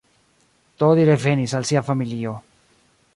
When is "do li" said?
0.83-1.03